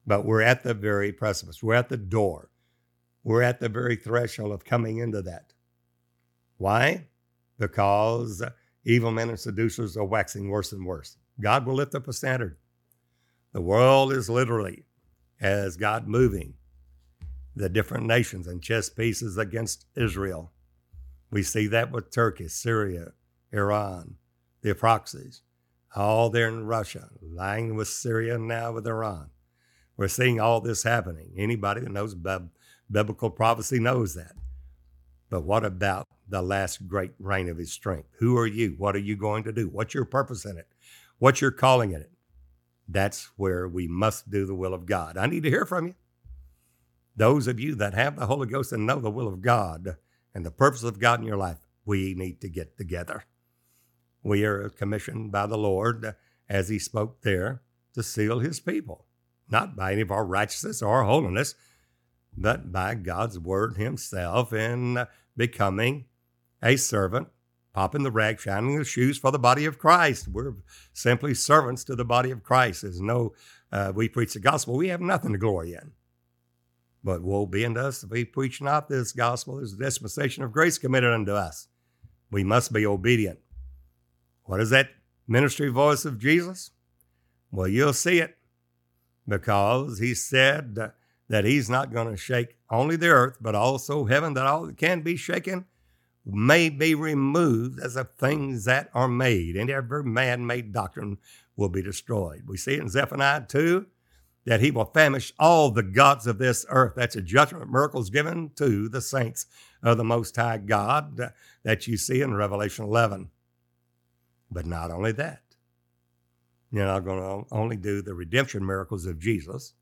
[0.05, 2.49] But we're at the very precipice, we're at the door,
[3.25, 5.51] we're at the very threshold of coming into that.
[6.55, 7.07] Why?
[7.59, 8.41] Because
[8.85, 11.17] evil men and seducers are waxing worse and worse.
[11.41, 12.55] God will lift up a standard.
[13.51, 14.85] The world is literally,
[15.41, 16.53] as God moving
[17.53, 20.53] the different nations and chess pieces against Israel.
[21.31, 23.11] We see that with Turkey, Syria,
[23.51, 24.15] Iran,
[24.61, 25.41] the proxies
[25.95, 29.29] all there in Russia, lying with Syria, now with Iran.
[29.95, 31.33] We're seeing all this happening.
[31.37, 32.15] Anybody that knows
[32.91, 34.33] biblical prophecy knows that.
[35.29, 38.09] But what about the last great reign of his strength?
[38.19, 38.75] Who are you?
[38.77, 39.67] What are you going to do?
[39.67, 40.67] What's your purpose in it?
[41.17, 42.11] What's your calling in it?
[42.87, 45.17] That's where we must do the will of God.
[45.17, 45.95] I need to hear from you.
[47.15, 49.97] Those of you that have the Holy Ghost and know the will of God
[50.35, 53.25] and the purpose of God in your life, we need to get together.
[54.27, 56.13] We are commissioned by the Lord,
[56.49, 57.61] as He spoke there,
[57.93, 59.05] to seal His people,
[59.49, 61.55] not by any of our righteousness or holiness,
[62.35, 65.07] but by God's word Himself in
[65.37, 66.07] becoming
[66.61, 67.29] a servant,
[67.71, 70.27] popping the rag, shining the shoes for the body of Christ.
[70.27, 70.55] We're
[70.91, 72.81] simply servants to the body of Christ.
[72.81, 73.33] There's no,
[73.71, 75.93] uh, we preach the gospel, we have nothing to glory in.
[77.01, 79.55] But woe be unto us if we preach not this gospel.
[79.55, 81.69] There's a dispensation of grace committed unto us.
[82.29, 83.39] We must be obedient.
[84.47, 84.89] What is that
[85.27, 86.71] ministry voice of Jesus?
[87.51, 88.37] Well, you'll see it
[89.27, 90.75] because he said
[91.27, 94.77] that he's not going to shake only the earth, but also heaven, that all that
[94.77, 95.65] can be shaken
[96.25, 101.17] may be removed as of things that are made, and every man made doctrine
[101.57, 102.43] will be destroyed.
[102.47, 103.85] We see in Zephaniah 2
[104.45, 106.93] that he will famish all the gods of this earth.
[106.95, 109.45] That's a judgment miracles given to the saints
[109.83, 111.33] of the Most High God
[111.63, 113.29] that you see in Revelation 11.
[114.49, 115.41] But not only that,
[116.71, 119.73] you're not going to only do the redemption miracles of Jesus,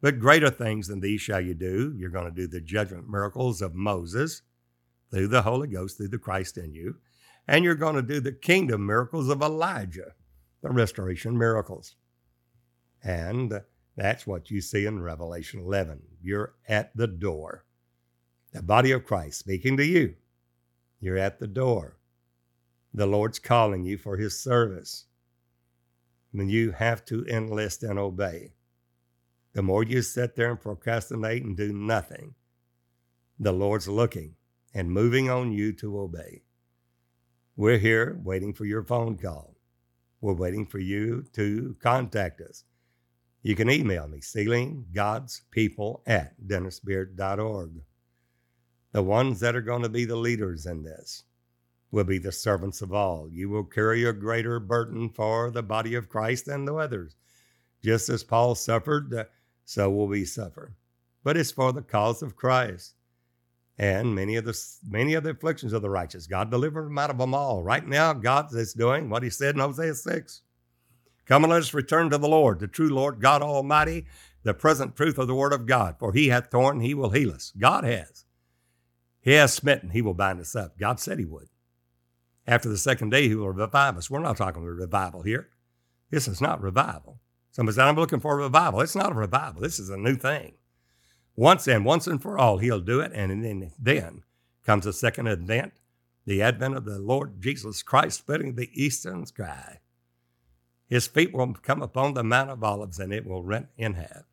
[0.00, 1.94] but greater things than these shall you do.
[1.96, 4.42] You're going to do the judgment miracles of Moses
[5.10, 6.96] through the Holy Ghost, through the Christ in you.
[7.46, 10.14] And you're going to do the kingdom miracles of Elijah,
[10.62, 11.96] the restoration miracles.
[13.02, 13.62] And
[13.96, 16.02] that's what you see in Revelation 11.
[16.22, 17.64] You're at the door.
[18.52, 20.14] The body of Christ speaking to you.
[21.00, 21.96] You're at the door.
[22.94, 25.06] The Lord's calling you for his service.
[26.32, 28.52] And you have to enlist and obey.
[29.52, 32.34] The more you sit there and procrastinate and do nothing,
[33.38, 34.36] the Lord's looking
[34.74, 36.42] and moving on you to obey.
[37.56, 39.56] We're here waiting for your phone call.
[40.20, 42.64] We're waiting for you to contact us.
[43.42, 47.82] You can email me, sealinggodspeople at dennisbeard.org.
[48.92, 51.24] The ones that are going to be the leaders in this
[51.90, 53.28] will be the servants of all.
[53.30, 57.16] You will carry a greater burden for the body of Christ than the others.
[57.82, 59.24] Just as Paul suffered, uh,
[59.64, 60.74] so will we suffer.
[61.24, 62.94] But it's for the cause of Christ.
[63.78, 67.10] And many of the many of the afflictions of the righteous, God delivered them out
[67.10, 67.62] of them all.
[67.62, 70.42] Right now, God is doing what He said in Hosea 6.
[71.26, 74.06] Come and let us return to the Lord, the true Lord, God Almighty,
[74.42, 75.96] the present truth of the Word of God.
[75.98, 77.52] For he hath torn, he will heal us.
[77.56, 78.24] God has.
[79.20, 80.78] He has smitten, he will bind us up.
[80.78, 81.48] God said he would.
[82.48, 84.08] After the second day, he will revive us.
[84.08, 85.50] We're not talking about revival here.
[86.10, 87.20] This is not revival.
[87.50, 88.80] Somebody said, I'm looking for a revival.
[88.80, 89.60] It's not a revival.
[89.60, 90.54] This is a new thing.
[91.36, 93.12] Once and once and for all, he'll do it.
[93.14, 94.22] And then, then
[94.64, 95.74] comes the second advent,
[96.24, 99.80] the advent of the Lord Jesus Christ splitting the eastern sky.
[100.86, 104.24] His feet will come upon the Mount of Olives and it will rent in half.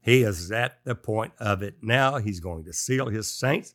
[0.00, 2.16] He is at the point of it now.
[2.16, 3.74] He's going to seal his saints.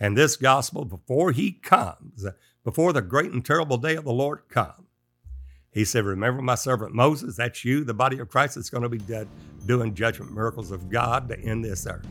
[0.00, 2.26] And this gospel, before he comes,
[2.64, 4.86] before the great and terrible day of the Lord come,
[5.72, 8.88] he said, Remember my servant Moses, that's you, the body of Christ, that's going to
[8.88, 9.28] be dead,
[9.66, 12.06] doing judgment miracles of God to end this earth.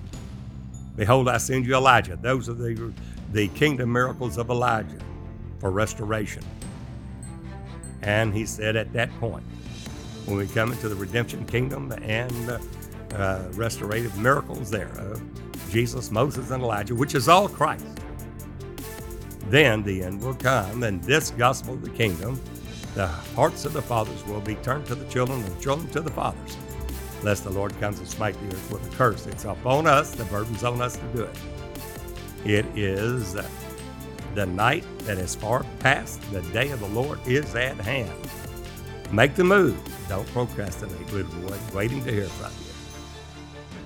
[0.95, 2.17] Behold, I send you Elijah.
[2.21, 2.93] Those are the,
[3.31, 4.99] the kingdom miracles of Elijah
[5.59, 6.43] for restoration.
[8.01, 9.43] And he said at that point,
[10.25, 12.59] when we come into the redemption kingdom and uh,
[13.15, 15.21] uh, restorative miracles there of
[15.69, 17.85] Jesus, Moses, and Elijah, which is all Christ,
[19.49, 22.39] then the end will come, and this gospel of the kingdom,
[22.95, 26.11] the hearts of the fathers will be turned to the children, and children to the
[26.11, 26.57] fathers,
[27.23, 29.27] lest the Lord comes and smite the earth with a curse.
[29.27, 31.37] It's upon us, the burden's on us to do it.
[32.45, 33.35] It is
[34.35, 38.11] the night that is far past, the day of the Lord is at hand.
[39.11, 39.77] Make the move.
[40.07, 41.11] Don't procrastinate.
[41.11, 41.25] We're
[41.73, 42.71] waiting to hear from you.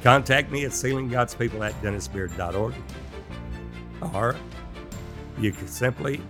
[0.03, 2.73] Contact me at sealinggodspeople at dennisbeard.org.
[4.13, 4.35] Or
[5.39, 6.21] you can simply,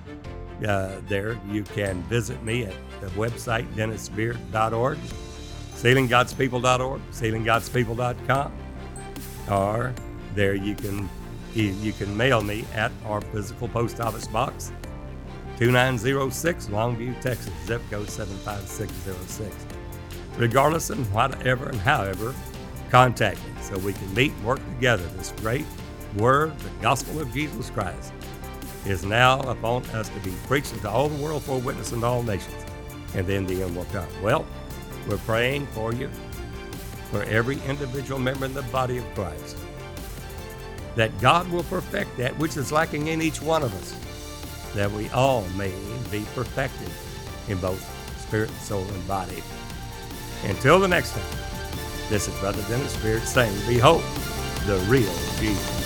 [0.68, 4.98] uh, there, you can visit me at the website dennisbeard.org,
[5.76, 8.54] sealinggodspeople.org, sealinggodspeople.com.
[9.52, 9.94] Or
[10.36, 11.10] there you can
[11.54, 14.72] you can mail me at our physical post office box,
[15.58, 19.56] 2906 Longview, Texas, zip code 75606.
[20.38, 22.34] Regardless and whatever and however,
[22.90, 25.04] contact me so we can meet and work together.
[25.16, 25.66] This great
[26.18, 28.14] word, the gospel of Jesus Christ,
[28.86, 32.04] is now upon us to be preaching to all the world for a witness in
[32.04, 32.54] all nations.
[33.16, 34.08] and then the end will come.
[34.22, 34.46] Well,
[35.08, 36.10] we're praying for you,
[37.12, 39.58] for every individual member in the body of Christ,
[40.96, 45.10] that God will perfect that which is lacking in each one of us, that we
[45.10, 45.74] all may
[46.12, 46.90] be perfected
[47.50, 47.82] in both
[48.20, 49.44] spirit, soul, and body.
[50.46, 51.40] Until the next time,
[52.10, 54.04] this is Brother Dennis Beard saying, Behold,
[54.66, 55.83] the real Jesus.